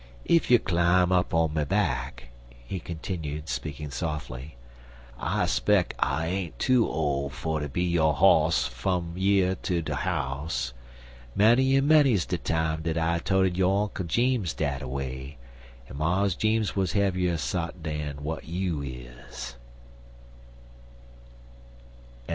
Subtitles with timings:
[0.27, 2.29] "Ef you'll clime up on my back,"
[2.65, 4.55] he continued, speaking softly,
[5.19, 9.93] "I speck I ain't too ole fer ter be yo' hoss fum yer ter de
[9.97, 10.73] house.
[11.35, 15.37] Many en many's de time dat I toted yo' Unk Jeems dat away,
[15.87, 19.55] en Mars Jeems wuz heavier sot dan w'at you is."